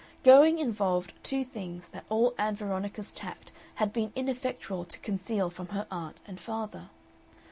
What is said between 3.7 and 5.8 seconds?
had been ineffectual to conceal from